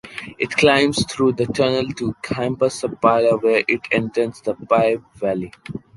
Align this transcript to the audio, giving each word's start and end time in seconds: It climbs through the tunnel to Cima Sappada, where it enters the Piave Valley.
It 0.39 0.49
climbs 0.53 1.05
through 1.11 1.33
the 1.33 1.45
tunnel 1.45 1.85
to 1.93 2.15
Cima 2.25 2.71
Sappada, 2.71 3.39
where 3.39 3.63
it 3.67 3.81
enters 3.91 4.41
the 4.41 4.55
Piave 4.55 5.03
Valley. 5.13 5.51